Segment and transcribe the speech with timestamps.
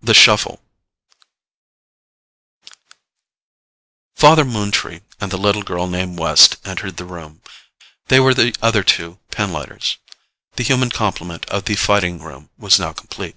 [0.00, 0.58] THE SHUFFLE
[4.16, 7.42] Father Moontree and the little girl named West entered the room.
[8.06, 9.98] They were the other two pinlighters.
[10.56, 13.36] The human complement of the Fighting Room was now complete.